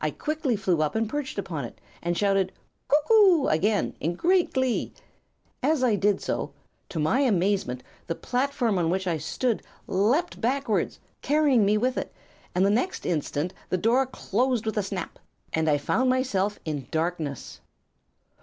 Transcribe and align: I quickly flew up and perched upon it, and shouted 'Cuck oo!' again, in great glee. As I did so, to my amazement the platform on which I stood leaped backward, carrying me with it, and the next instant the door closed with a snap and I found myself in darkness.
I 0.00 0.10
quickly 0.10 0.56
flew 0.56 0.80
up 0.80 0.94
and 0.94 1.06
perched 1.06 1.38
upon 1.38 1.66
it, 1.66 1.82
and 2.00 2.16
shouted 2.16 2.50
'Cuck 2.88 3.10
oo!' 3.10 3.46
again, 3.48 3.94
in 4.00 4.14
great 4.14 4.54
glee. 4.54 4.94
As 5.62 5.84
I 5.84 5.96
did 5.96 6.22
so, 6.22 6.54
to 6.88 6.98
my 6.98 7.20
amazement 7.20 7.82
the 8.06 8.14
platform 8.14 8.78
on 8.78 8.88
which 8.88 9.06
I 9.06 9.18
stood 9.18 9.62
leaped 9.86 10.40
backward, 10.40 10.96
carrying 11.20 11.66
me 11.66 11.76
with 11.76 11.98
it, 11.98 12.10
and 12.54 12.64
the 12.64 12.70
next 12.70 13.04
instant 13.04 13.52
the 13.68 13.76
door 13.76 14.06
closed 14.06 14.64
with 14.64 14.78
a 14.78 14.82
snap 14.82 15.18
and 15.52 15.68
I 15.68 15.76
found 15.76 16.08
myself 16.08 16.58
in 16.64 16.86
darkness. 16.90 17.60